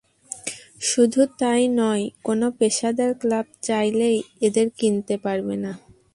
শুধু 0.81 1.21
তা-ই 1.39 1.65
নয়, 1.79 2.03
কোনো 2.23 2.45
পেশাদার 2.59 3.11
ক্লাব 3.13 3.45
চাইলেই 3.61 4.17
এদের 4.41 4.67
কিনতে 4.77 5.15
পারবে 5.17 5.55
না। 5.55 5.71